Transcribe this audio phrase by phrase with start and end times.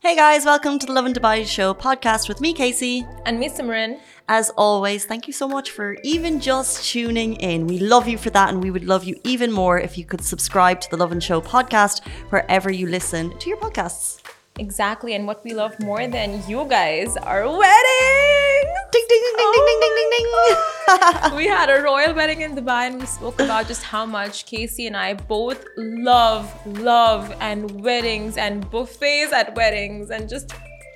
[0.00, 3.06] Hey guys, welcome to the Lovin Dubai Show podcast with me, Casey.
[3.24, 3.98] And me, Simran.
[4.28, 7.66] As always, thank you so much for even just tuning in.
[7.66, 10.22] We love you for that, and we would love you even more if you could
[10.22, 14.20] subscribe to the Lovin Show podcast wherever you listen to your podcasts.
[14.58, 18.55] Exactly, and what we love more than you guys are weddings.
[18.92, 20.26] Ding ding ding ding ding ding ding ding.
[20.28, 21.36] Oh ding.
[21.36, 24.86] we had a royal wedding in Dubai, and we spoke about just how much Casey
[24.86, 26.44] and I both love,
[26.78, 30.52] love, and weddings and buffets at weddings and just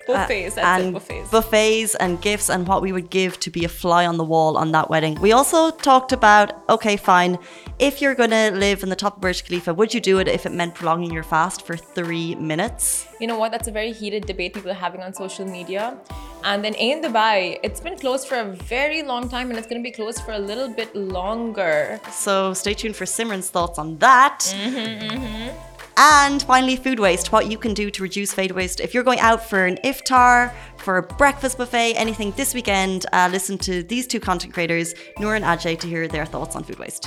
[0.06, 0.56] buffets.
[0.56, 1.30] Uh, and buffets.
[1.30, 4.56] buffets and gifts and what we would give to be a fly on the wall
[4.56, 5.20] on that wedding.
[5.20, 7.38] We also talked about okay, fine,
[7.78, 10.28] if you're going to live in the top of Burj Khalifa, would you do it
[10.28, 13.06] if it meant prolonging your fast for three minutes?
[13.20, 13.50] You know what?
[13.52, 15.98] That's a very heated debate people are having on social media.
[16.44, 19.82] And then Ain Dubai, it's been closed for a very long time and it's going
[19.82, 22.00] to be closed for a little bit longer.
[22.10, 24.40] So stay tuned for Simran's thoughts on that.
[24.40, 25.69] Mm-hmm, mm-hmm.
[26.02, 28.80] And finally, food waste, what you can do to reduce food waste.
[28.80, 33.28] If you're going out for an iftar, for a breakfast buffet, anything this weekend, uh,
[33.30, 36.78] listen to these two content creators, Noor and Ajay, to hear their thoughts on food
[36.78, 37.06] waste.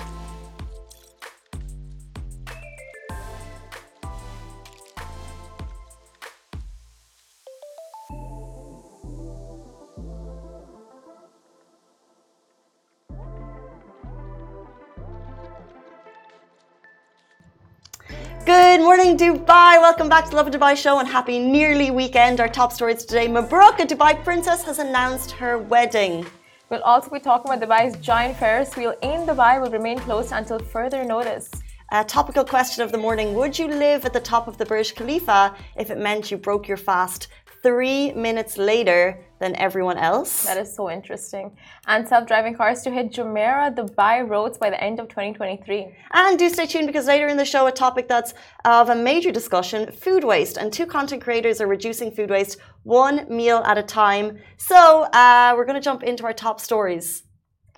[18.45, 19.79] Good morning, Dubai.
[19.79, 22.41] Welcome back to the Lovin Dubai show and happy nearly weekend.
[22.41, 26.25] Our top stories today Mabrook, a Dubai princess, has announced her wedding.
[26.69, 30.59] We'll also be talking about Dubai's giant Ferris wheel Ain Dubai will remain closed until
[30.59, 31.49] further notice.
[31.93, 34.93] A topical question of the morning Would you live at the top of the Burj
[34.93, 37.29] Khalifa if it meant you broke your fast
[37.63, 40.43] three minutes later than everyone else.
[40.45, 41.57] That is so interesting.
[41.87, 45.95] And self driving cars to hit Jumeirah Dubai roads by the end of 2023.
[46.11, 48.33] And do stay tuned because later in the show, a topic that's
[48.65, 50.57] of a major discussion food waste.
[50.57, 54.39] And two content creators are reducing food waste one meal at a time.
[54.57, 57.22] So uh, we're going to jump into our top stories.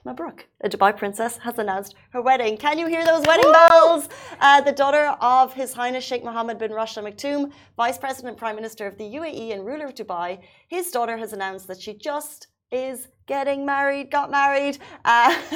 [0.06, 2.58] Mabrook, a Dubai princess, has announced her wedding.
[2.58, 4.08] Can you hear those wedding bells?
[4.40, 8.56] Uh, the daughter of His Highness Sheikh Mohammed bin Rashid Al Maktoum, Vice President Prime
[8.56, 12.48] Minister of the UAE and ruler of Dubai, his daughter has announced that she just
[12.72, 14.78] is getting married, got married.
[15.03, 15.36] Uh,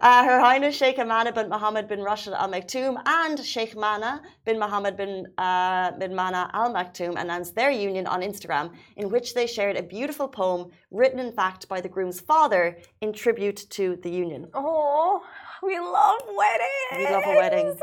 [0.00, 4.58] uh, Her Highness Sheikh Amana bin Mohammed bin Rashid Al Maktoum and Sheikh Mana bin
[4.58, 9.46] Mohammed bin, uh, bin Mana Al Maktoum announced their union on Instagram, in which they
[9.46, 14.10] shared a beautiful poem written, in fact, by the groom's father in tribute to the
[14.10, 14.48] union.
[14.54, 15.22] Oh,
[15.62, 16.96] we love weddings.
[16.96, 17.78] We love a wedding.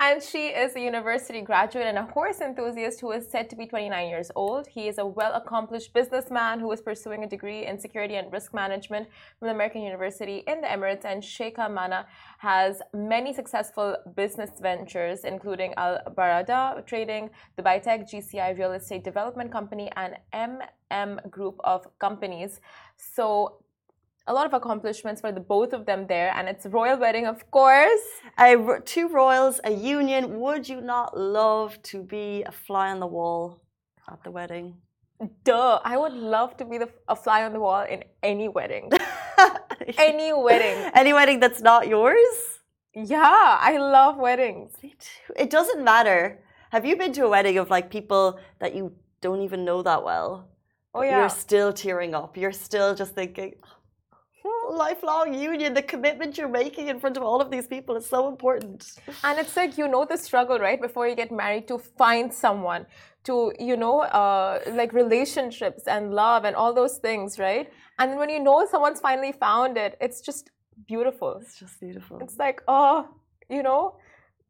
[0.00, 3.64] And she is a university graduate and a horse enthusiast who is said to be
[3.66, 4.66] 29 years old.
[4.66, 8.50] He is a well accomplished businessman who is pursuing a degree in security and risk
[8.62, 9.04] management
[9.36, 11.04] from the American University in the Emirates.
[11.10, 12.00] And Sheikha Mana
[12.38, 12.72] has
[13.14, 13.88] many successful
[14.20, 17.24] business ventures, including Al Barada Trading,
[17.56, 20.10] Dubai Tech, GCI Real Estate Development Company, and
[20.48, 22.52] MM Group of companies.
[23.16, 23.24] So
[24.26, 27.38] a lot of accomplishments for the both of them there, and it's royal wedding, of
[27.50, 28.06] course.
[28.38, 30.40] Uh, two royals, a union.
[30.40, 33.60] Would you not love to be a fly on the wall
[34.10, 34.66] at the wedding?
[35.44, 35.80] Duh!
[35.84, 38.90] I would love to be the, a fly on the wall in any wedding.
[39.98, 40.90] any wedding.
[40.94, 42.60] Any wedding that's not yours.
[42.94, 44.72] Yeah, I love weddings.
[45.36, 46.40] It doesn't matter.
[46.70, 50.04] Have you been to a wedding of like people that you don't even know that
[50.04, 50.48] well?
[50.94, 51.20] Oh yeah.
[51.20, 52.36] You're still tearing up.
[52.36, 53.76] You're still just thinking, oh,
[54.70, 58.28] lifelong union, the commitment you're making in front of all of these people is so
[58.28, 58.92] important.
[59.22, 60.80] And it's like you know the struggle, right?
[60.80, 62.86] Before you get married, to find someone,
[63.24, 67.70] to you know, uh, like relationships and love and all those things, right?
[67.98, 70.50] And then when you know someone's finally found it, it's just
[70.86, 71.38] beautiful.
[71.40, 72.18] It's just beautiful.
[72.20, 73.08] It's like oh,
[73.48, 73.96] you know,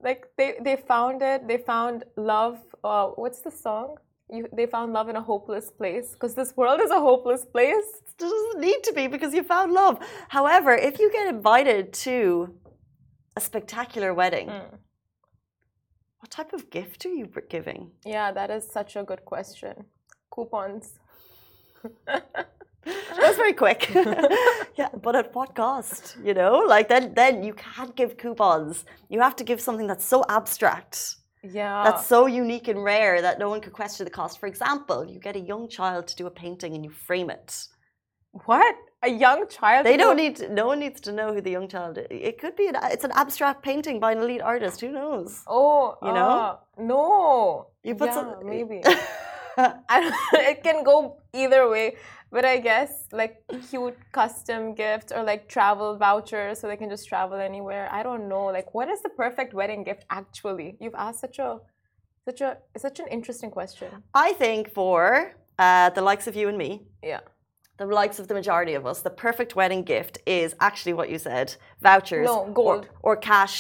[0.00, 1.48] like they they found it.
[1.48, 2.58] They found love.
[2.82, 3.96] Uh, what's the song?
[4.30, 7.84] You, they found love in a hopeless place because this world is a hopeless place.
[8.08, 9.98] It doesn't need to be because you found love.
[10.28, 12.54] However, if you get invited to
[13.36, 14.78] a spectacular wedding, mm.
[16.20, 17.90] what type of gift are you giving?
[18.04, 19.84] Yeah, that is such a good question.
[20.30, 20.98] Coupons.
[22.84, 23.90] That's very quick.
[24.76, 26.16] yeah, but at what cost?
[26.22, 28.84] You know, like then then you can't give coupons.
[29.08, 31.16] You have to give something that's so abstract
[31.52, 31.84] yeah.
[31.84, 34.38] That's so unique and rare that no one could question the cost.
[34.40, 37.66] For example you get a young child to do a painting and you frame it.
[38.46, 38.74] What?
[39.02, 41.68] A young child they don't need to, no one needs to know who the young
[41.68, 44.90] child is it could be an, it's an abstract painting by an elite artist who
[44.90, 45.42] knows?
[45.46, 46.30] Oh you know?
[46.30, 47.66] uh, no.
[47.82, 48.82] You put yeah, some maybe.
[50.50, 51.96] It can go either way
[52.34, 53.34] but I guess like
[53.70, 57.84] cute custom gifts or like travel vouchers so they can just travel anywhere.
[57.98, 58.44] I don't know.
[58.58, 60.68] Like, what is the perfect wedding gift actually?
[60.82, 61.50] You've asked such a
[62.28, 62.50] Such a
[62.86, 63.88] such an interesting question.
[64.26, 65.00] I think for
[65.66, 66.70] uh, the likes of you and me,
[67.12, 67.20] Yeah.
[67.80, 71.18] the likes of the majority of us, the perfect wedding gift is actually what you
[71.18, 71.46] said:
[71.88, 73.56] vouchers, No, or- or, cash,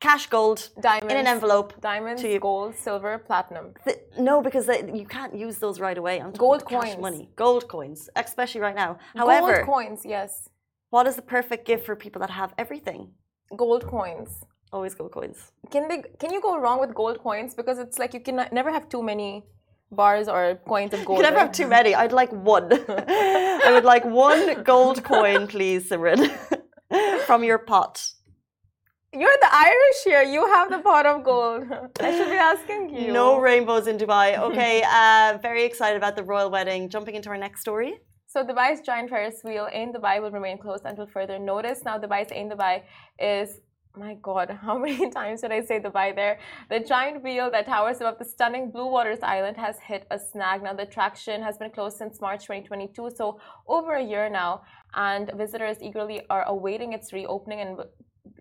[0.00, 1.12] cash gold Diamonds.
[1.12, 1.72] in an envelope.
[1.80, 2.40] Diamonds, to you.
[2.40, 3.74] gold, silver, platinum.
[3.84, 6.20] Th- no, because they, you can't use those right away.
[6.20, 6.98] I'm Gold coins.
[6.98, 8.98] money, gold coins, especially right now.
[9.16, 10.48] However, gold coins, yes.
[10.90, 13.12] what is the perfect gift for people that have everything?
[13.56, 14.30] Gold coins.
[14.72, 15.38] Always gold coins.
[15.70, 16.02] Can they?
[16.20, 17.54] Can you go wrong with gold coins?
[17.54, 19.44] Because it's like you can never have too many
[19.90, 21.16] bars or coins of You gold.
[21.20, 21.94] can never have too many.
[21.94, 22.68] I'd like one.
[23.66, 26.20] I would like one gold coin, please, Simran,
[27.26, 27.94] from your pot.
[29.12, 30.22] You're the Irish here.
[30.22, 31.64] You have the pot of gold.
[32.00, 33.10] I should be asking you.
[33.10, 34.38] No rainbows Ain Dubai.
[34.38, 36.90] Okay, uh, very excited about the royal wedding.
[36.90, 38.00] Jumping into our next story.
[38.26, 41.84] So Dubai's giant Ferris wheel Ain Dubai will remain closed until further notice.
[41.86, 42.82] Now Dubai's in Dubai
[43.18, 43.60] is
[43.98, 46.38] my god, how many times did I say Dubai there?
[46.70, 50.62] The giant wheel that towers above the stunning Blue Waters Island has hit a snag.
[50.62, 54.62] Now the attraction has been closed since March 2022, so over a year now,
[54.94, 57.78] and visitors eagerly are awaiting its reopening and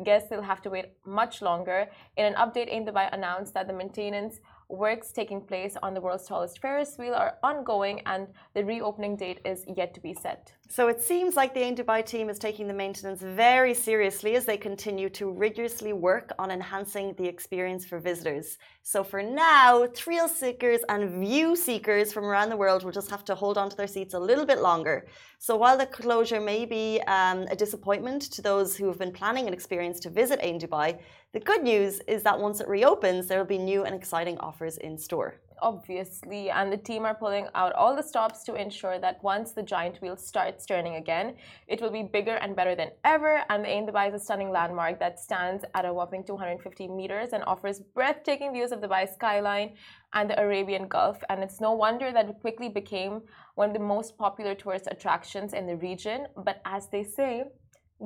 [0.04, 1.88] guess they'll have to wait much longer.
[2.16, 6.28] In an update, Ain Dubai announced that the maintenance works taking place on the world's
[6.28, 10.52] tallest Ferris wheel are ongoing and the reopening date is yet to be set.
[10.70, 14.44] So it seems like the Ain Dubai team is taking the maintenance very seriously as
[14.44, 18.58] they continue to rigorously work on enhancing the experience for visitors.
[18.84, 23.24] So for now, thrill seekers and view seekers from around the world will just have
[23.26, 25.08] to hold on to their seats a little bit longer.
[25.40, 29.48] So while the closure may be um, a disappointment to those who have been planning
[29.48, 31.00] an experience to visit Ain Dubai,
[31.34, 34.78] the good news is that once it reopens, there will be new and exciting offers
[34.78, 35.42] in store.
[35.62, 39.64] Obviously, and the team are pulling out all the stops to ensure that once the
[39.64, 41.36] giant wheel starts turning again,
[41.68, 43.44] it will be bigger and better than ever.
[43.50, 47.30] And the Ain Dubai is a stunning landmark that stands at a whopping 250 meters
[47.34, 49.74] and offers breathtaking views of the Dubai skyline
[50.14, 51.18] and the Arabian Gulf.
[51.30, 53.24] And it's no wonder that it quickly became
[53.56, 56.28] one of the most popular tourist attractions in the region.
[56.38, 57.46] But as they say,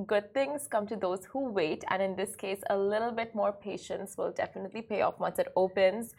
[0.07, 1.83] good things come to those who wait.
[1.89, 5.49] And in this case, a little bit more patience will definitely pay off once it
[5.55, 6.13] opens.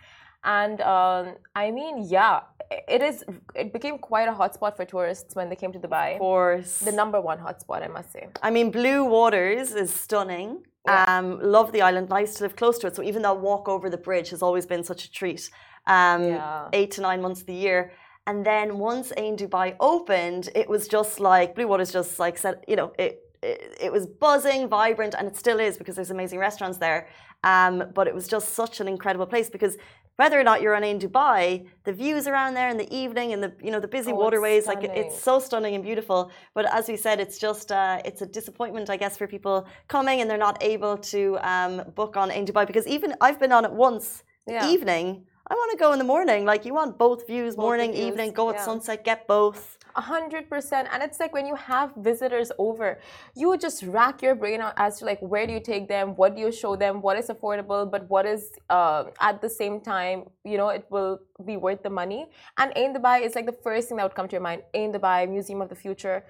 [0.45, 2.41] And um, I mean, yeah,
[2.89, 3.25] it is.
[3.55, 6.15] It became quite a hotspot for tourists when they came to Dubai.
[6.15, 6.79] Of course.
[6.79, 8.29] The number one hotspot, I must say.
[8.43, 10.65] I mean, Blue Waters is stunning.
[10.87, 11.05] Yeah.
[11.07, 12.09] Um, love the island.
[12.09, 12.97] Nice to live close to it.
[12.97, 15.49] So even that walk over the bridge has always been such a treat.
[15.87, 16.69] Um, Yeah.
[16.73, 17.93] Eight to nine months of the year.
[18.27, 22.65] And then once Ain Dubai opened, it was just like Blue Waters just like said,
[22.69, 26.39] you know, it, it, it was buzzing, vibrant, and it still is because there's amazing
[26.39, 27.09] restaurants there.
[27.45, 29.77] Um, but it was just such an incredible place because
[30.17, 33.43] whether or not you're on Ain Dubai, the views around there in the evening and
[33.43, 36.31] the you know the busy Oh, waterways, like it- it's so stunning and beautiful.
[36.55, 40.21] But as we said, it's just uh, it's a disappointment, I guess, for people coming
[40.21, 41.21] and they're not able to
[41.53, 44.69] um, book on Ain Dubai because even I've been on it once Yeah.
[44.73, 45.07] evening.
[45.51, 46.45] I want to go in the morning.
[46.45, 48.33] Like you want both views, both morning, views, evening.
[48.33, 48.65] Go at yeah.
[48.65, 49.79] sunset, get both.
[49.97, 50.89] A hundred percent.
[50.93, 52.99] And it's like when you have visitors over,
[53.35, 56.37] you just rack your brain out as to like where do you take them, what
[56.37, 60.25] do you show them, what is affordable, but what is uh, at the same time,
[60.45, 62.31] you know, it will be worth the money.
[62.57, 64.63] And Ain Dubai is like the first thing that would come to your mind.
[64.75, 66.25] Ain Dubai, Museum of the Future.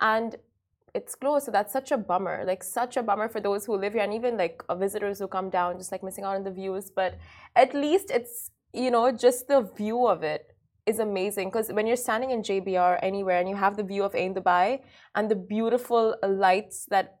[0.00, 0.34] And
[0.94, 2.44] it's closed, so that's such a bummer.
[2.46, 5.26] Like such a bummer for those who live here and even like uh, visitors who
[5.26, 6.90] come down, just like missing out on the views.
[6.90, 7.18] But
[7.56, 10.54] at least it's you know just the view of it
[10.86, 14.14] is amazing because when you're standing in JBR anywhere and you have the view of
[14.14, 14.80] Ain Dubai
[15.14, 17.18] and the beautiful lights that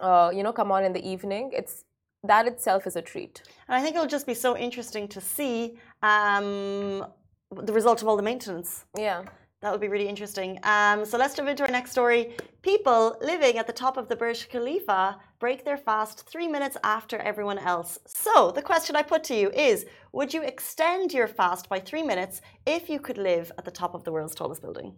[0.00, 1.84] uh, you know come on in the evening, it's
[2.24, 3.42] that itself is a treat.
[3.66, 7.04] And I think it'll just be so interesting to see um,
[7.50, 8.84] the result of all the maintenance.
[8.96, 9.24] Yeah.
[9.62, 10.58] That would be really interesting.
[10.64, 12.36] Um, so let's jump into our next story.
[12.62, 17.18] People living at the top of the Burj Khalifa break their fast three minutes after
[17.18, 17.98] everyone else.
[18.06, 22.04] So the question I put to you is Would you extend your fast by three
[22.04, 24.94] minutes if you could live at the top of the world's tallest building?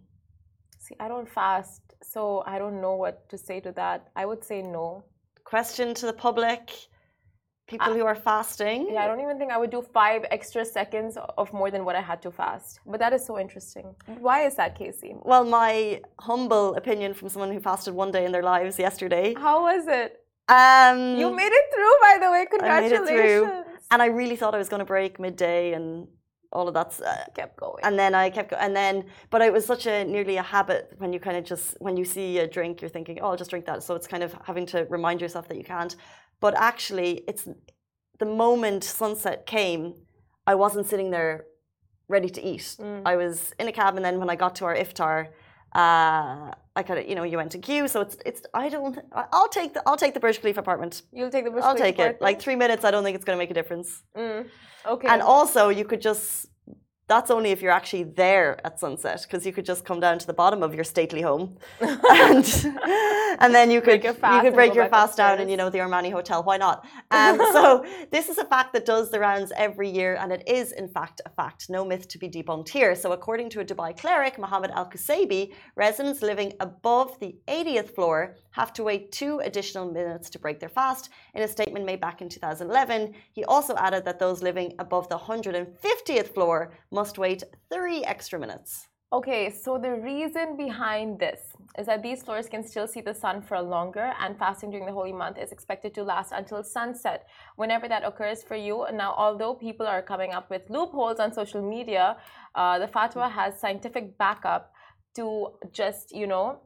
[0.77, 4.09] See, I don't fast, so I don't know what to say to that.
[4.15, 5.03] I would say no.
[5.43, 6.69] Question to the public
[7.67, 8.87] people who are fasting.
[8.91, 11.95] Yeah, I don't even think I would do five extra seconds of more than what
[11.95, 12.79] I had to fast.
[12.85, 13.95] But that is so interesting.
[14.19, 15.15] Why is that, Casey?
[15.23, 19.33] Well, my humble opinion from someone who fasted one day in their lives yesterday.
[19.37, 20.21] How was it?
[20.47, 22.45] Um, You made it through, by the way.
[22.49, 23.09] Congratulations.
[23.09, 23.63] I made it through.
[23.91, 26.07] and I really thought I was going to break midday and
[26.53, 26.99] all of that.
[27.03, 27.81] Uh, Kept going.
[27.83, 28.61] and then I kept going.
[28.63, 31.75] And then, but it was such a nearly a habit when you kind of just,
[31.81, 33.81] when you see a drink, you're thinking, oh, I'll just drink that.
[33.83, 35.95] So it's kind of having to remind yourself that you can't.
[36.39, 37.47] But actually, it's
[38.19, 39.93] the moment sunset came,
[40.47, 41.45] I wasn't sitting there
[42.07, 42.75] ready to eat.
[42.79, 43.01] Mm.
[43.05, 45.27] I was in a cab, and then when I got to our iftar,
[45.73, 48.41] uh, I kind of, you know, you went to queue, so it's, it's.
[48.53, 48.97] I don't.
[49.13, 51.01] I'll take the, I'll take the Burj Khalifa apartment.
[51.11, 52.01] You'll take the Burj I'll Khalifa take it.
[52.01, 52.21] apartment?
[52.21, 54.03] Like three minutes, I don't think it's going to make a difference.
[54.17, 54.47] Mm,
[54.85, 55.07] okay.
[55.07, 56.47] And also, you could just.
[57.07, 60.25] That's only if you're actually there at sunset, because you could just come down to
[60.25, 62.45] the bottom of your stately home, and
[63.39, 65.57] and then you could Break your you fast could break your fast down in you
[65.57, 66.43] know the Armani hotel.
[66.43, 66.85] Why not?
[67.11, 70.71] Um, so this is a fact that does the rounds every year, and it is
[70.71, 71.69] in fact a fact.
[71.69, 72.93] No myth to be debunked here.
[72.95, 78.35] So according to a Dubai cleric, Mohammed Al Qusaybi, residents living above the 80th floor
[78.55, 81.09] have to wait two additional minutes to break their fast.
[81.33, 85.17] In a statement made back in 2011, he also added that those living above the
[85.17, 88.87] 150th floor must wait three extra minutes.
[89.11, 91.41] Okay, so the reason behind this
[91.77, 94.91] is that these floors can still see the sun for longer, and fasting during the
[94.91, 97.27] holy month is expected to last until sunset.
[97.57, 101.61] Whenever that occurs for you, now, although people are coming up with loopholes on social
[101.61, 102.17] media,
[102.55, 104.73] uh, the fatwa has scientific backup
[105.15, 106.59] to just, you know,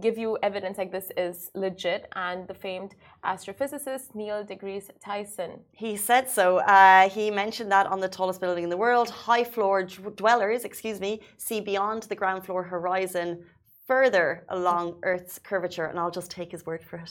[0.00, 2.08] give you evidence like this is legit.
[2.14, 6.58] And the famed astrophysicist Neil deGrasse Tyson He said so.
[6.58, 11.00] Uh, he mentioned that on the tallest building in the world, high floor dwellers, excuse
[11.00, 13.44] me, see beyond the ground floor horizon
[13.86, 15.86] further along Earth's curvature.
[15.86, 17.10] And I'll just take his word for it.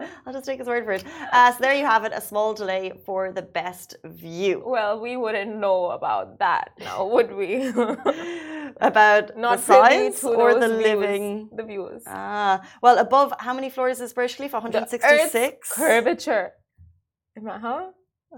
[0.26, 1.04] I'll just take his word for it.
[1.32, 4.62] Uh, so there you have it, a small delay for the best view.
[4.66, 7.72] Well, we wouldn't know about that now, would we?
[8.80, 11.50] About Not the size or the views, living.
[11.54, 12.02] the views.
[12.06, 14.56] Ah, well, above how many floors is Burj Khalifa?
[14.56, 15.72] The 166.
[15.74, 16.52] Curvature.
[17.36, 17.86] I- Huh?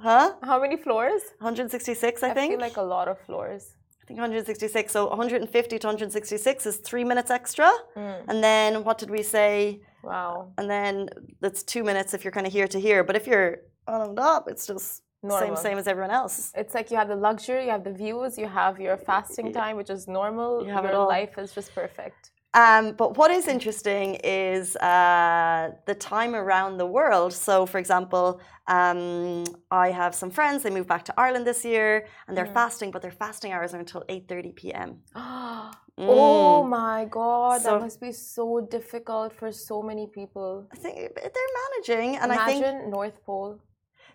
[0.02, 0.32] Huh?
[0.42, 1.22] How many floors?
[1.38, 2.52] 166, I, I think.
[2.52, 3.74] feel like a lot of floors.
[4.04, 4.92] I think 166.
[4.92, 7.72] So 150 to 166 is three minutes extra.
[7.96, 9.80] Mm, And then what did we say?
[10.02, 10.52] wow.
[10.58, 11.08] And then
[11.40, 13.02] that's two minutes if you're kind of here to here.
[13.02, 15.40] But if you're on up, it's just Normal.
[15.40, 16.52] same same as everyone else.
[16.54, 19.74] It's like you have the luxury, you have the views, you have your fasting time,
[19.78, 20.66] which is normal.
[20.66, 22.30] You have your life is just perfect.
[22.54, 27.32] Um, but what is interesting is uh, the time around the world.
[27.32, 30.62] So, for example, um, I have some friends.
[30.62, 32.60] They moved back to Ireland this year, and they're Mm.
[32.62, 35.02] fasting, but their fasting hours are until 8:30 p.m.
[35.96, 36.68] Oh Mm.
[36.70, 40.66] my god, So- that must be so difficult for so many people.
[40.72, 43.60] I think they're managing, and I think Imagine North Pole.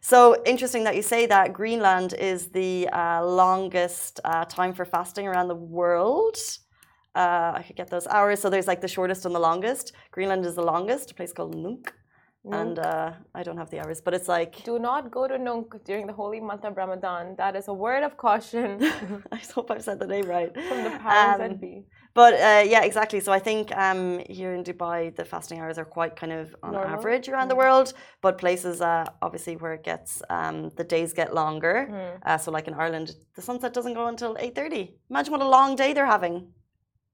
[0.01, 5.25] So interesting that you say that Greenland is the uh, longest uh, time for fasting
[5.27, 6.37] around the world.
[7.23, 8.37] Uh, I could get those hours.
[8.41, 9.85] So there's like the shortest and the longest.
[10.15, 11.85] Greenland is the longest, a place called Nuuk.
[12.61, 13.09] And uh,
[13.39, 16.17] I don't have the hours, but it's like, Do not go to Nunk during the
[16.21, 17.23] holy month of Ramadan.
[17.43, 18.69] That is a word of caution
[19.37, 20.51] I hope I've said the name right.
[20.69, 21.75] from the powers Um, that be.
[22.19, 23.19] But uh, yeah, exactly.
[23.27, 24.01] So I think um,
[24.37, 26.95] here in Dubai, the fasting hours are quite kind of on Normal?
[26.95, 27.63] average around the Mm.
[27.63, 27.87] world.
[28.25, 31.75] But places, uh, obviously, where it gets um, the days get longer.
[31.91, 32.19] Mm.
[32.29, 33.07] Uh, so like in Ireland,
[33.37, 34.83] the sunset doesn't go until eight thirty.
[35.11, 36.35] Imagine what a long day they're having.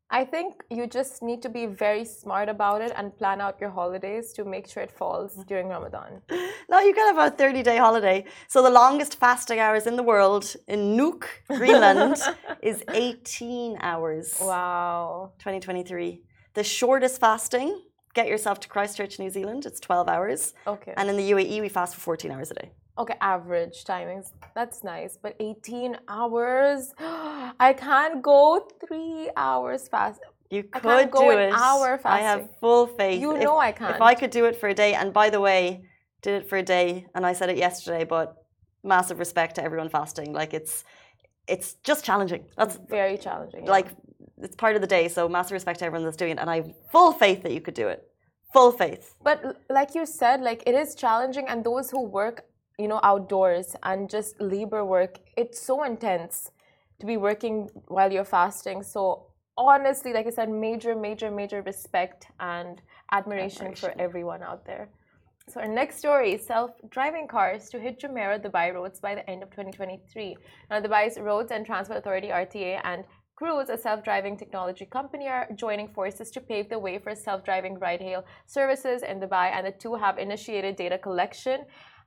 [0.09, 3.71] I think you just need to be very smart about it and plan out your
[3.71, 5.41] holidays to make sure it falls mm-hmm.
[5.43, 6.21] during Ramadan.
[6.67, 8.25] No, you can have a thirty day holiday.
[8.47, 12.17] So the longest fasting hours in the world in Nuuk, Greenland,
[12.61, 14.37] is eighteen hours.
[14.41, 15.31] Wow.
[15.39, 16.21] 2023.
[16.55, 17.81] The shortest fasting.
[18.15, 19.65] Get yourself to Christchurch, New Zealand.
[19.65, 20.53] It's 12 hours.
[20.65, 20.93] Okay.
[20.95, 22.71] And in the UAE, we fast for 14 hours a day.
[22.97, 24.31] Okay, average timings.
[24.55, 25.17] That's nice.
[25.21, 26.93] But 18 hours?
[26.99, 30.21] I can't go three hours fast.
[30.49, 31.53] You could do an it.
[31.53, 33.19] hour I have full faith.
[33.19, 33.95] You If- know I can't.
[33.95, 35.85] If I could do it for a day, and by the way,
[36.21, 38.27] did it for a day, and I said it yesterday, but
[38.83, 40.31] massive respect to everyone fasting.
[40.31, 40.83] Like it's,
[41.47, 42.45] it's just challenging.
[42.57, 43.65] That's very challenging.
[43.65, 43.71] yeah.
[43.71, 43.87] like
[44.41, 45.07] it's part of the day.
[45.07, 47.61] So massive respect to everyone that's doing it, and I have full faith that you
[47.61, 48.07] could do it.
[48.53, 49.15] Full faith.
[49.23, 52.45] But like you said, like it is challenging, and those who work,
[52.77, 56.51] you know, outdoors and just labor work, it's so intense
[56.99, 58.83] to be working while you're fasting.
[58.83, 59.27] So
[59.57, 64.89] honestly, like I said, major, major, major respect and admiration, for everyone out there.
[65.47, 69.49] So our next story: self-driving cars to hit Jumeirah Dubai roads by the end of
[69.51, 70.37] 2023.
[70.69, 73.05] Now, Dubai's Roads and Transport Authority (RTA) and
[73.35, 78.25] Cruise, a self-driving technology company, are joining forces to pave the way for self-driving ride-hail
[78.47, 81.65] services in Dubai, and the two have initiated data collection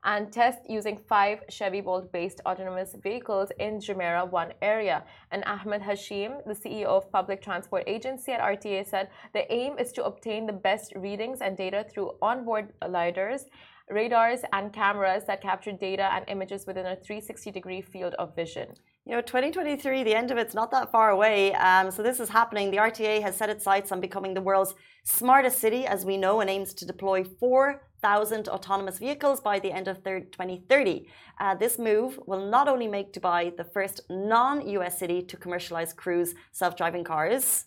[0.09, 5.05] and test using five Chevy Bolt-based autonomous vehicles in Jumeirah One area.
[5.31, 9.93] And Ahmed Hashim, the CEO of Public Transport Agency at RTA, said the aim is
[9.93, 13.43] to obtain the best readings and data through onboard lidars,
[13.91, 18.69] radars, and cameras that capture data and images within a 360-degree field of vision.
[19.09, 21.55] You know, 2023, the end of it's not that far away.
[21.55, 22.71] Um, so this is happening.
[22.71, 26.41] The RTA has set its sights on becoming the world's smartest city, as we know,
[26.43, 31.09] and aims to deploy 4,000 autonomous vehicles by the end of 2030.
[31.41, 36.35] Uh, this move will not only make Dubai the first non-US city to commercialize cruise
[36.53, 37.65] self-driving cars,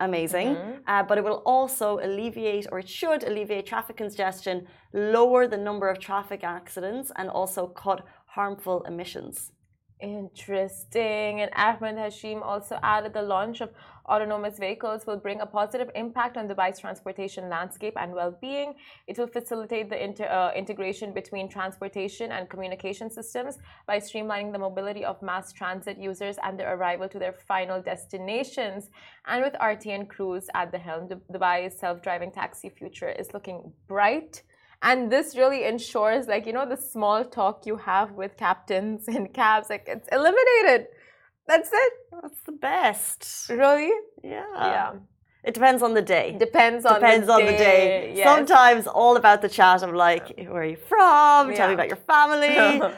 [0.00, 0.54] amazing.
[0.86, 5.88] Uh, but it will also alleviate, or it should alleviate traffic congestion, lower the number
[5.88, 9.50] of traffic accidents, and also cut harmful emissions.
[10.00, 11.40] Interesting.
[11.40, 13.70] And Ahmed Hashim also added the launch of
[14.06, 18.74] autonomous vehicles will bring a positive impact on Dubai's transportation landscape and well being.
[19.06, 24.58] It will facilitate the inter, uh, integration between transportation and communication systems by streamlining the
[24.58, 28.90] mobility of mass transit users and their arrival to their final destinations.
[29.26, 34.42] And with RTN Cruise at the helm, Dubai's self driving taxi future is looking bright
[34.88, 39.22] and this really ensures like you know the small talk you have with captains in
[39.40, 40.80] cabs like it's eliminated
[41.50, 43.20] that's it That's the best.
[43.62, 43.90] really
[44.34, 44.46] Yeah.
[44.74, 44.90] yeah
[45.48, 46.26] It depends on the day.
[46.46, 48.14] depends on Depends the on the day.
[48.20, 48.26] yes.
[48.30, 51.40] Sometimes all about the chat of like, where are you from?
[51.58, 52.54] Tell me about your family.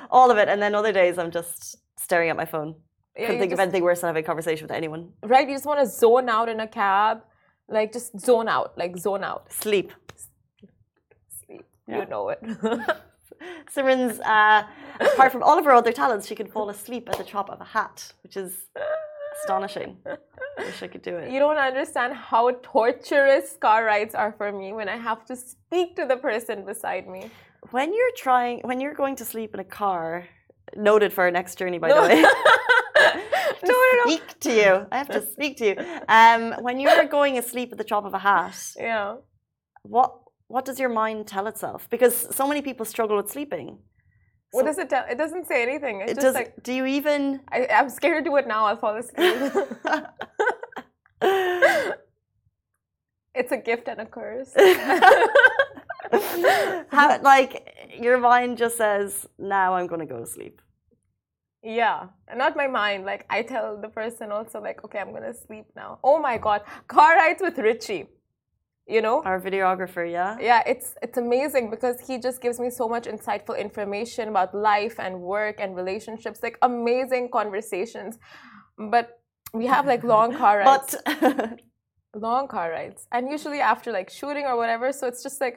[0.17, 0.47] all of it.
[0.53, 1.57] And then other days I'm just
[2.07, 2.71] staring at my phone.
[3.19, 5.03] Yeah, Couldn't think of anything worse than having a conversation with anyone.
[5.35, 7.15] right you just want to zone out in a cab
[7.79, 9.89] like just zone out like zone out Sleep.
[11.89, 12.01] Yeah.
[12.01, 12.41] you know it
[13.75, 14.63] Simran's, uh,
[15.01, 17.61] apart from all of her other talents, she can fall asleep at the top of
[17.61, 18.53] a hat, which is
[19.43, 19.97] astonishing.
[20.07, 20.17] I
[20.65, 21.31] wish I could do it.
[21.31, 25.97] you don't understand how torturous car rides are for me when i have to speak
[25.97, 27.31] to the person beside me
[27.73, 30.25] When you're trying, when you're going to sleep in a car,
[30.77, 32.23] noted for our next journey, by the way.
[33.71, 34.05] no, no, no.
[34.05, 34.73] Speak to you.
[34.93, 35.77] I have to speak to you.
[36.09, 39.17] Um, when you're going asleep at the top of a hat, Yeah.
[39.83, 40.11] what
[40.49, 41.89] what does your mind tell itself?
[41.91, 43.79] Because so many people struggle with sleeping.
[44.53, 45.05] What So does it tell?
[45.11, 46.01] It doesn't say anything.
[46.03, 46.35] It's it just does.
[46.35, 47.41] like do you even?
[47.51, 48.67] I, I'm scared to do it now.
[48.67, 49.53] I'll fall asleep.
[53.35, 54.53] it's a gift and a curse.
[56.91, 60.61] How, like your mind just says, "Now I'm going to go to sleep."
[61.63, 63.05] yeah, not my mind.
[63.05, 65.99] Like I tell the person also, like, okay, I'm gonna sleep now.
[66.05, 68.07] Oh my god, car rides with Richie.
[68.89, 70.37] You know, Our videographer, yeah.
[70.41, 74.97] yeah it's it's amazing because he just gives me so much insightful information about life
[75.01, 78.19] and work and relationships like amazing conversations
[78.95, 79.07] but
[79.53, 81.61] we have like long car rides But
[82.15, 85.57] long car rides and usually after like shooting or whatever so it's just like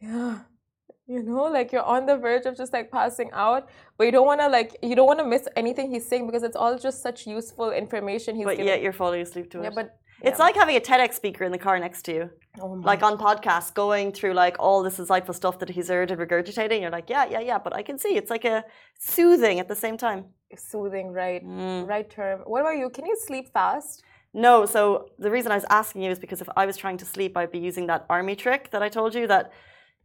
[0.00, 0.38] yeah
[1.06, 4.26] you know like you're on the verge of just like passing out but you don't
[4.26, 7.00] want to like you don't want to miss anything he's saying because it's all just
[7.02, 9.64] such useful information he's but giving yet you're falling asleep to it.
[9.64, 9.96] yeah but
[10.28, 10.44] it's yeah.
[10.46, 12.24] like having a TEDx speaker in the car next to you,
[12.60, 16.20] oh like on podcasts, going through like all this insightful stuff that he's heard and
[16.20, 16.80] regurgitating.
[16.82, 17.58] You're like, yeah, yeah, yeah.
[17.64, 18.64] But I can see it's like a
[18.98, 20.20] soothing at the same time.
[20.56, 21.80] soothing right Mm.
[21.94, 24.02] right term what about you can you sleep fast
[24.46, 24.82] No, so
[25.24, 27.52] the reason I was asking you is because if I was trying to sleep, I'd
[27.58, 29.44] be using that army trick that I told you that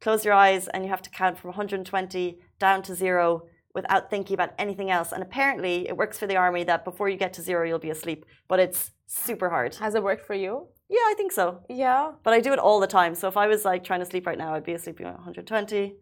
[0.05, 3.27] close your eyes and you have to count from 120 down to zero
[3.77, 5.09] without thinking about anything else.
[5.13, 7.95] And apparently, it works for the army that before you get to zero, you'll be
[7.97, 8.21] asleep.
[8.51, 9.75] But it's super hard.
[9.75, 10.67] Has it worked for you?
[10.89, 11.61] Yeah, I think so.
[11.69, 12.11] Yeah.
[12.23, 13.15] But I do it all the time.
[13.15, 15.93] So if I was like trying to sleep right now, I'd be asleep at 120,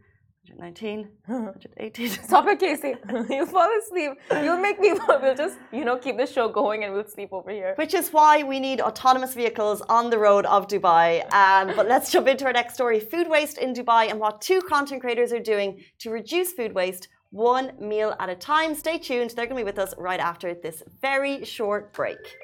[0.50, 2.10] 119, 118.
[2.24, 2.96] Stop it, Casey.
[3.30, 4.12] You'll fall asleep.
[4.32, 4.94] You'll make me.
[5.08, 7.74] We'll just, you know, keep the show going and we'll sleep over here.
[7.76, 11.22] Which is why we need autonomous vehicles on the road of Dubai.
[11.34, 14.62] Um, but let's jump into our next story food waste in Dubai and what two
[14.62, 18.74] content creators are doing to reduce food waste one meal at a time.
[18.74, 19.32] Stay tuned.
[19.32, 22.38] They're going to be with us right after this very short break.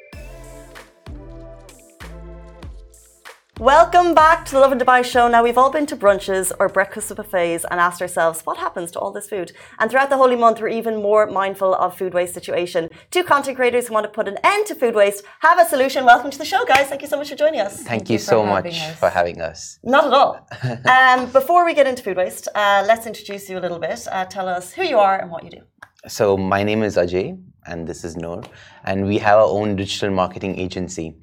[3.60, 5.28] Welcome back to the Lovin Dubai show.
[5.28, 9.00] Now, we've all been to brunches or breakfast buffets and asked ourselves, what happens to
[9.00, 9.52] all this food?
[9.78, 12.89] And throughout the holy month, we're even more mindful of food waste situation.
[13.12, 16.04] Two content creators who want to put an end to food waste have a solution.
[16.04, 16.88] Welcome to the show, guys.
[16.88, 17.84] Thank you so much for joining us.
[17.84, 18.96] Thank, you you so much us.
[18.96, 19.78] for having us.
[19.84, 20.48] Not at all.
[20.89, 24.08] um, before we get into food waste, uh, let's introduce you a little bit.
[24.12, 25.62] Uh, tell us who you are and what you do.
[26.08, 28.42] So, my name is Ajay, and this is Noor,
[28.84, 31.16] and we have our own digital marketing agency.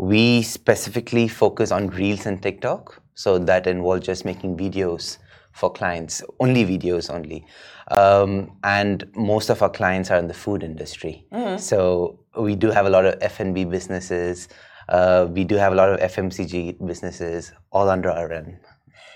[0.00, 5.18] We specifically focus on Reels and TikTok, so that involves just making videos
[5.52, 7.44] for clients, only videos only.
[7.90, 11.26] Um, and most of our clients are in the food industry.
[11.58, 14.48] So, we do have a lot of F&B businesses.
[14.88, 18.58] Uh, we do have a lot of FMCG businesses, all under our run.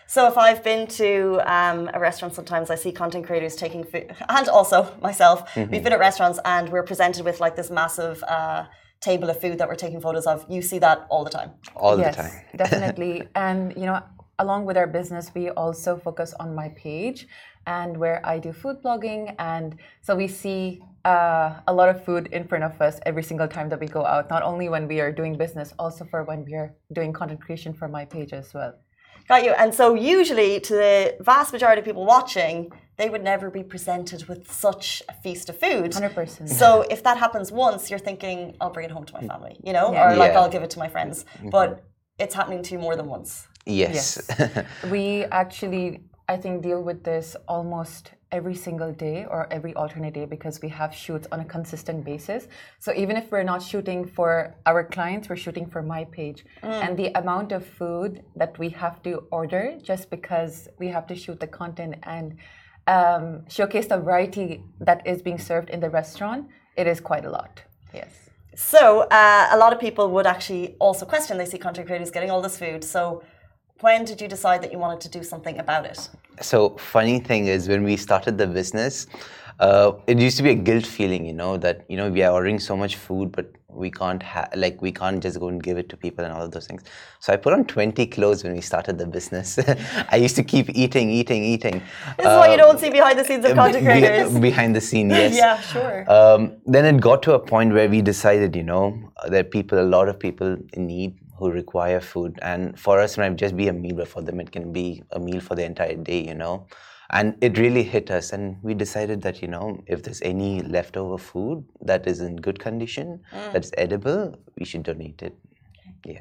[0.06, 4.14] So if I've been to um, a restaurant, sometimes I see content creators taking food,
[4.28, 5.48] and also myself.
[5.54, 5.70] Mm-hmm.
[5.70, 8.66] We've been at restaurants and we're presented with like this massive uh,
[9.04, 10.46] table of food that we're taking photos of.
[10.48, 11.50] You see that all the time.
[11.76, 12.32] All yes, the time.
[12.56, 13.28] definitely.
[13.34, 14.00] And you know,
[14.38, 17.26] along with our business, we also focus on my page
[17.66, 22.28] and where I do food blogging, and so we see uh, a lot of food
[22.32, 24.28] in front of us every single time that we go out.
[24.28, 27.72] Not only when we are doing business, also for when we are doing content creation
[27.72, 28.74] for my page as well.
[29.28, 29.52] Got you.
[29.52, 34.28] And so usually to the vast majority of people watching, they would never be presented
[34.28, 35.92] with such a feast of food.
[35.92, 36.48] 100%.
[36.48, 39.72] So if that happens once, you're thinking, I'll bring it home to my family, you
[39.72, 40.12] know, Yeah.
[40.12, 40.38] or like Yeah.
[40.40, 41.24] I'll give it to my friends.
[41.38, 41.50] Mm-hmm.
[41.50, 41.84] But
[42.18, 43.48] it's happening to you more than once.
[43.66, 44.20] Yes.
[44.90, 50.26] we actually, I think, deal with this almost every single day or every alternate day
[50.36, 52.48] because we have shoots on a consistent basis.
[52.84, 54.30] So even if we're not shooting for
[54.66, 56.44] our clients, we're shooting for my page.
[56.62, 61.14] And the amount of food that we have to order just because we have to
[61.22, 62.26] shoot the content and
[62.96, 64.48] um, showcase the variety
[64.88, 67.62] that is being served in the restaurant, it is quite a lot.
[68.00, 68.12] Yes.
[68.56, 68.80] So
[69.20, 71.38] uh, a lot of people would actually also question.
[71.38, 72.82] They see content creators getting all this food.
[72.84, 73.22] So
[73.84, 76.08] when did you decide that you wanted to do something about it?
[76.40, 76.58] So
[76.94, 79.06] funny thing is when we started the business,
[79.60, 82.32] uh, it used to be a guilt feeling, you know, that you know we are
[82.32, 83.46] ordering so much food, but
[83.82, 86.42] we can't ha- like we can't just go and give it to people and all
[86.46, 86.82] of those things.
[87.20, 89.58] So I put on 20 kilos when we started the business.
[90.14, 91.82] I used to keep eating, eating, eating.
[92.16, 95.10] This is what you don't see behind the scenes of content Be- behind the scene,
[95.20, 95.36] yes.
[95.36, 96.10] yeah, sure.
[96.10, 98.86] Um, then it got to a point where we decided, you know,
[99.28, 102.38] that people, a lot of people in need who require food.
[102.42, 105.02] And for us, it might just be a meal, but for them, it can be
[105.10, 106.66] a meal for the entire day, you know.
[107.10, 108.32] And it really hit us.
[108.32, 112.58] And we decided that, you know, if there's any leftover food that is in good
[112.58, 113.20] condition,
[113.52, 115.36] that's edible, we should donate it.
[116.04, 116.20] Yeah.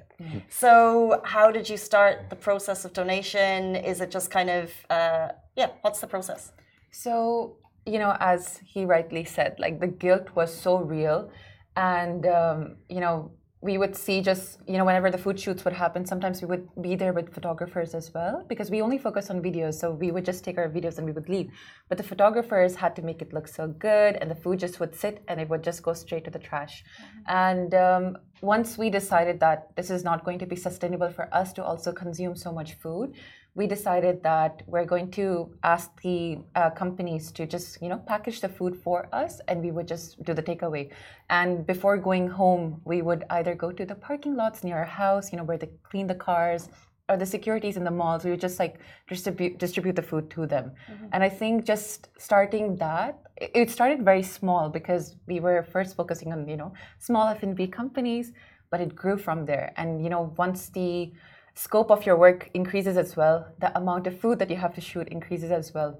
[0.49, 3.75] So, how did you start the process of donation?
[3.75, 6.53] Is it just kind of, uh, yeah, what's the process?
[6.91, 11.31] So, you know, as he rightly said, like the guilt was so real.
[11.75, 13.31] And, um, you know,
[13.63, 16.67] we would see just, you know, whenever the food shoots would happen, sometimes we would
[16.81, 19.75] be there with photographers as well because we only focus on videos.
[19.75, 21.49] So we would just take our videos and we would leave.
[21.87, 24.93] But the photographers had to make it look so good and the food just would
[24.93, 26.83] sit and it would just go straight to the trash.
[27.27, 31.53] And um, once we decided that this is not going to be sustainable for us
[31.53, 33.13] to also consume so much food,
[33.55, 38.41] we decided that we're going to ask the uh, companies to just you know package
[38.41, 40.89] the food for us and we would just do the takeaway.
[41.29, 45.31] And before going home we would either go to the parking lots near our house
[45.31, 46.69] you know where they clean the cars
[47.09, 48.23] or the securities in the malls.
[48.23, 50.71] We would just like distribute distribute the food to them.
[51.11, 55.95] And i think just starting that it it started very small because we were first
[55.95, 58.33] focusing on you know small f&b companies
[58.71, 59.71] but it grew from there.
[59.77, 61.13] And you know once the
[61.55, 63.47] scope of your work increases as well.
[63.59, 65.99] The amount of food that you have to shoot increases as well.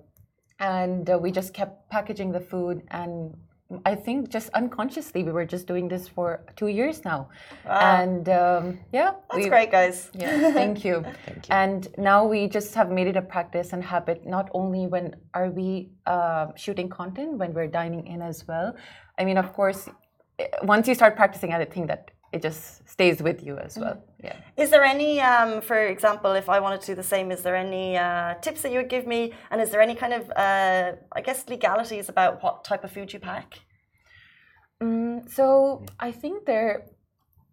[0.59, 2.83] And uh, we just kept packaging the food.
[2.91, 3.35] And
[3.85, 7.29] I think just unconsciously, we were just doing this for two years now.
[7.65, 9.13] And um, yeah.
[9.31, 10.09] That's we- great, guys.
[10.17, 11.03] yeah, thank you.
[11.49, 14.25] And now we just have made it a practice and habit.
[14.25, 18.75] Not only when are we uh, shooting content, when we're dining in as well.
[19.17, 19.89] I mean, of course,
[20.39, 24.03] eh, once you start practicing, I think that it just stays with you as well.
[24.23, 24.35] Yeah.
[24.57, 27.55] Is there any, um, for example, if I wanted to do the same, is there
[27.55, 29.33] any uh, tips that you would give me?
[29.51, 33.13] And is there any kind of, uh, I guess, legalities about what type of food
[33.13, 33.59] you pack?
[34.81, 36.71] Mm, so I think there,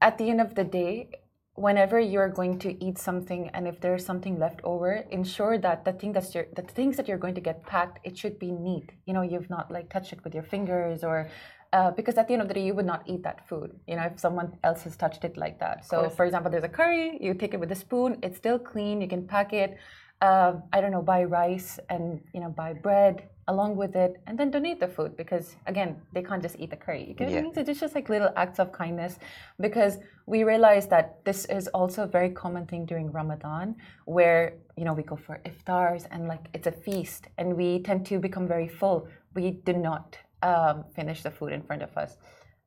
[0.00, 1.10] at the end of the day,
[1.56, 5.92] whenever you're going to eat something and if there's something left over, ensure that the
[5.92, 8.88] thing that's your, the things that you're going to get packed, it should be neat.
[9.04, 11.28] You know, you've not like touched it with your fingers or.
[11.72, 13.94] Uh, because at the end of the day, you would not eat that food, you
[13.94, 15.87] know, if someone else has touched it like that.
[15.87, 19.00] So, for example, there's a curry, you take it with a spoon, it's still clean,
[19.00, 19.78] you can pack it.
[20.20, 24.38] Uh, I don't know, buy rice and you know, buy bread along with it, and
[24.38, 27.04] then donate the food because again, they can't just eat the curry.
[27.09, 27.62] You what Yeah.
[27.68, 29.18] it's just like little acts of kindness
[29.61, 34.42] because we realize that this is also a very common thing during Ramadan where
[34.76, 38.18] you know we go for iftars and like it's a feast and we tend to
[38.18, 39.09] become very full.
[39.35, 42.16] We do not um, finish the food in front of us.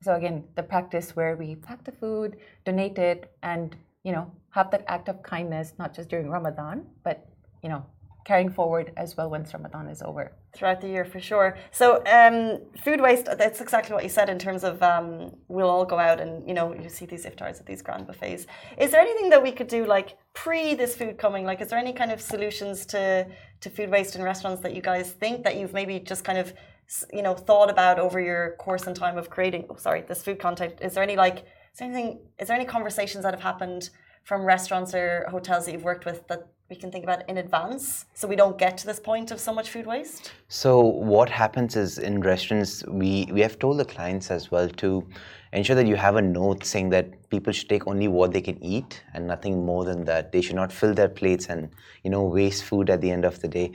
[0.02, 4.70] So again, the practice where we pack the food, donate it, and you know have
[4.72, 7.26] that act of kindness not just during Ramadan, but
[7.62, 7.86] you know
[8.26, 10.32] carrying forward as well once Ramadan is over.
[10.54, 11.58] throughout the year for sure.
[11.72, 15.86] So um, food waste, that's exactly what you said in terms of um, we'll all
[15.86, 18.46] go out and, you know, you see these iftars at these grand buffets.
[18.78, 21.44] Is there anything that we could do like pre this food coming?
[21.46, 23.28] Like, is there any kind of solutions to,
[23.62, 26.54] to food waste in restaurants that you guys think that you've maybe just kind of,
[27.12, 30.40] you know, thought about over your course and time of creating, oh, sorry, this food
[30.40, 30.76] content?
[30.82, 33.90] Is there any like, is there anything, is there any conversations that have happened
[34.24, 38.06] from restaurants or hotels that you've worked with that we can think about in advance
[38.14, 40.32] so we don't get to this point of so much food waste?
[40.48, 45.06] So what happens is in restaurants, we, we have told the clients as well to
[45.52, 48.62] ensure that you have a note saying that people should take only what they can
[48.64, 50.32] eat and nothing more than that.
[50.32, 51.70] They should not fill their plates and
[52.04, 53.72] you know waste food at the end of the day.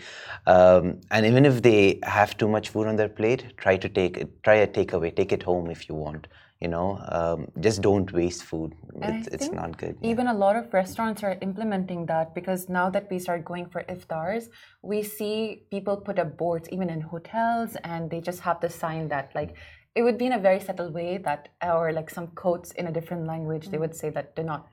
[0.46, 4.16] Um, and even if they have too much food on their plate, try to take
[4.16, 6.26] it, try a takeaway, take it home if you want.
[6.60, 10.10] You know um, just don't waste food And it's, it's not good yeah.
[10.10, 13.84] Even a lot of restaurants are implementing that because now that we start going for
[13.84, 14.48] iftars,
[14.82, 19.08] we see people put up boards even in hotels and they just have the sign
[19.08, 19.56] that like
[19.94, 22.92] it would be in a very subtle way that or like some quotes in a
[22.92, 24.68] different language they would say that do not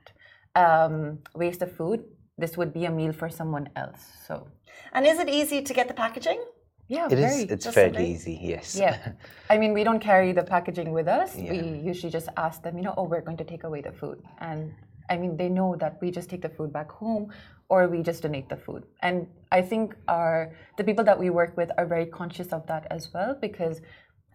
[0.56, 2.04] um, waste the food.
[2.38, 4.00] This would be a meal for someone else.
[4.26, 4.48] So
[4.92, 6.42] And is it easy to get the packaging?
[6.88, 7.18] Yeah, It is.
[7.18, 7.42] very.
[7.42, 8.38] It's fairly something- easy.
[8.42, 8.76] Yes.
[8.76, 9.12] yeah.
[9.50, 11.34] I mean, we don't carry the packaging with us.
[11.34, 11.58] We
[11.90, 14.22] usually just ask them, you know, oh, we're going to take away the food.
[14.38, 14.72] And
[15.10, 17.32] I mean, they know that we just take the food back home
[17.68, 18.84] or we just donate the food.
[19.00, 22.86] And I think our the people that we work with are very conscious of that
[22.90, 23.80] as well because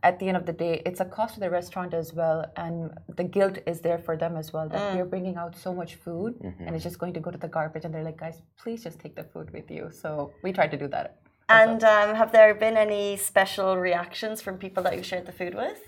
[0.04, 2.92] at the end of the day, it's a cost to the restaurant as well, and
[3.18, 4.96] the guilt is there for them as well that mm.
[4.96, 6.66] we're bringing out so much food mm-hmm.
[6.66, 7.86] and it's just going to go to the garbage.
[7.86, 9.90] And they're like, guys, please just take the food with you.
[9.92, 11.21] So we try to do that.
[11.52, 15.54] And um, have there been any special reactions from people that you shared the food
[15.54, 15.80] with?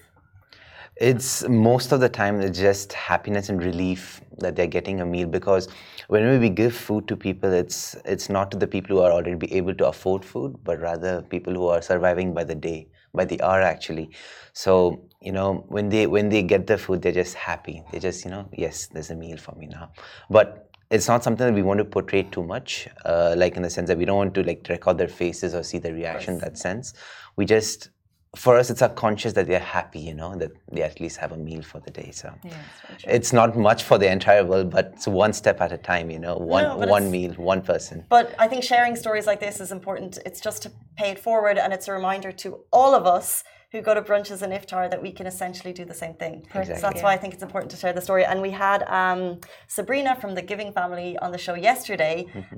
[0.95, 5.27] It's most of the time it's just happiness and relief that they're getting a meal
[5.27, 5.67] because
[6.07, 9.33] whenever we give food to people, it's it's not to the people who are already
[9.33, 13.25] be able to afford food, but rather people who are surviving by the day, by
[13.25, 14.11] the hour actually.
[14.53, 17.81] So you know when they when they get the food, they're just happy.
[17.91, 19.91] They just you know yes, there's a meal for me now.
[20.29, 23.69] But it's not something that we want to portray too much, uh, like in the
[23.69, 26.39] sense that we don't want to like record their faces or see their reaction in
[26.41, 26.93] that sense.
[27.35, 27.89] We just
[28.35, 31.37] for us, it's subconscious that they're happy, you know, that they at least have a
[31.37, 32.09] meal for the day.
[32.11, 32.33] So
[33.03, 36.17] it's not much for the entire world, but it's one step at a time, you
[36.17, 38.05] know, one No, one meal, one person.
[38.09, 40.17] But I think sharing stories like this is important.
[40.25, 43.43] It's just to pay it forward, and it's a reminder to all of us
[43.73, 46.35] who go to brunches and iftar that we can essentially do the same thing.
[46.53, 47.01] So that's Exactly.
[47.05, 48.23] why I think it's important to share the story.
[48.23, 49.21] And we had um,
[49.67, 52.17] Sabrina from the Giving Family on the show yesterday,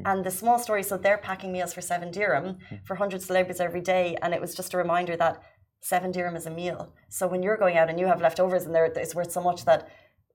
[0.09, 0.83] and the small story.
[0.83, 4.53] So they're packing meals for seven dirham for hundred celebrities every day, and it was
[4.59, 5.41] just a reminder that
[5.79, 6.81] seven dirham is a meal.
[7.17, 9.63] So when you're going out and you have leftovers and there, it's worth so much
[9.69, 9.87] that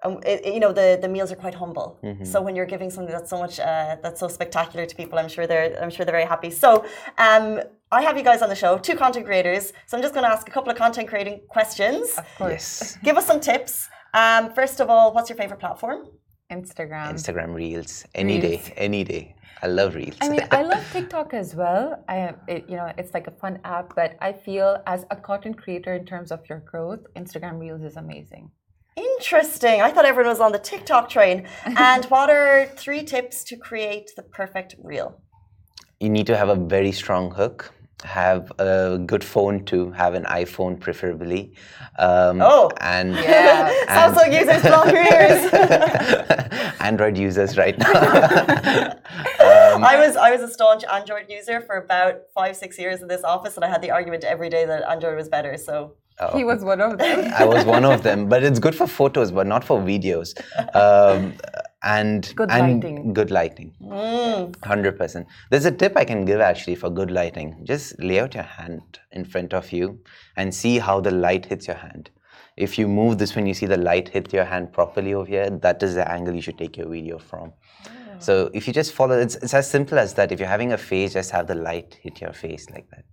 [0.03, 1.89] um, it, it- you know the, the meals are quite humble.
[2.33, 5.29] So when you're giving something that's so much uh, that's so spectacular to people, I'm
[5.29, 6.51] sure they're I'm sure they're very happy.
[6.65, 6.71] So
[7.19, 7.61] um,
[7.93, 9.73] I have you guys on the show, two content creators.
[9.87, 12.17] So I'm just going to ask a couple of content creating questions.
[12.17, 12.53] Of course.
[12.53, 12.99] Yes.
[13.03, 13.89] Give us some tips.
[14.15, 16.07] Um, first of all, what's your favorite platform?
[16.53, 17.13] Instagram.
[17.13, 18.67] Instagram Reels, any Reels.
[18.67, 19.35] day, any day.
[19.63, 20.17] I love Reels.
[20.21, 22.05] I mean, I love TikTok as well.
[22.09, 25.59] I, it, you know, it's like a fun app, but I feel as a content
[25.59, 28.51] creator in terms of your growth, Instagram Reels is amazing.
[28.97, 29.81] Interesting.
[29.83, 31.49] I thought everyone was on the TikTok train.
[31.77, 35.21] And what are three tips to create the perfect reel?
[36.01, 37.73] you need to have a very strong hook.
[38.05, 41.53] Have a good phone to have an iPhone, preferably.
[41.99, 42.71] Um, Oh.
[42.81, 43.71] and Yeah.
[43.89, 45.41] Samsung users long ears.
[46.81, 47.93] Android users right now.
[49.93, 53.23] I was I was a staunch Android user for about five six years in this
[53.23, 55.57] office, and I had the argument every day that Android was better.
[55.59, 55.95] So
[56.35, 57.33] He was one of them.
[57.39, 60.29] I was one of them, but it's good for photos, but not for videos.
[60.83, 61.35] Um,
[61.83, 63.13] and Good and lighting.
[63.15, 63.75] Good lighting.
[63.83, 64.65] Mm.
[64.65, 65.27] Hundred percent.
[65.51, 67.65] There's a tip I can give actually for good lighting.
[67.65, 70.01] Just lay out your hand in front of you
[70.37, 72.11] and see how the light hits your hand.
[72.57, 75.49] If you move this when you see the light hit your hand properly over here,
[75.49, 77.53] that is the angle you should take your video from.
[77.87, 77.91] Ah.
[78.19, 80.31] So if you just follow, it's, it's as simple as that.
[80.31, 83.05] If you're having a face, just have the light hit your face like that.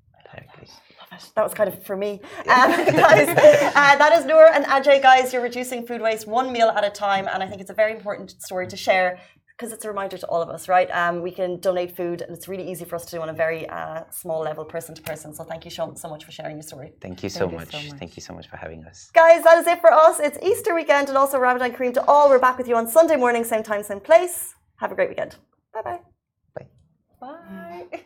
[1.18, 1.32] Directly.
[1.36, 2.72] that was kind of for me, um,
[3.06, 3.28] guys.
[3.30, 5.34] Uh, that is Noor and Ajay, guys.
[5.34, 7.92] You're reducing food waste one meal at a time, and I think it's a very
[7.92, 9.20] important story to share.
[9.58, 10.88] Because it's a reminder to all of us, right?
[10.92, 13.34] Um, we can donate food, and it's really easy for us to do on a
[13.34, 15.34] very uh, small level, person to person.
[15.34, 16.94] So, thank you so, so much for sharing your story.
[17.02, 17.72] Thank you so, Thank you much.
[17.72, 18.00] so much.
[18.00, 19.10] Thank you so much for having us.
[19.16, 20.20] Guys, that is it for us.
[20.20, 22.30] It's Easter weekend and also Ramadan Kareem to all.
[22.30, 24.54] We're back with you on Sunday morning, same time, same place.
[24.76, 25.38] Have a great weekend.
[25.74, 26.00] Bye bye.
[26.56, 26.68] Bye.
[27.90, 28.06] Bye.